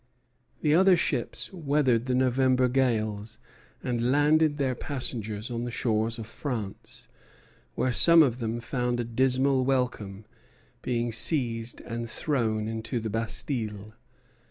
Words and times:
The 0.63 0.73
other 0.73 0.97
ships 0.97 1.53
weathered 1.53 2.07
the 2.07 2.15
November 2.15 2.67
gales, 2.67 3.37
and 3.83 4.11
landed 4.11 4.57
their 4.57 4.73
passengers 4.73 5.51
on 5.51 5.63
the 5.63 5.69
shores 5.69 6.17
of 6.17 6.25
France, 6.25 7.07
where 7.75 7.91
some 7.91 8.23
of 8.23 8.39
them 8.39 8.59
found 8.61 8.99
a 8.99 9.03
dismal 9.03 9.63
welcome, 9.63 10.25
being 10.81 11.11
seized 11.11 11.81
and 11.81 12.09
thrown 12.09 12.67
into 12.67 12.99
the 12.99 13.11
Bastille. 13.11 13.93